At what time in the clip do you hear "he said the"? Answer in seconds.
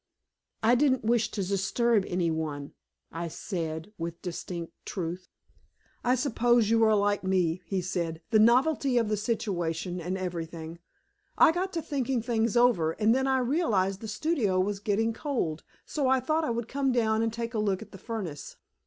7.67-8.39